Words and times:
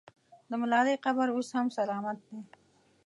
د 0.49 0.51
ملالۍ 0.61 0.95
قبر 1.05 1.27
اوس 1.35 1.49
هم 1.57 1.67
سلامت 1.77 2.17
دی. 2.27 2.39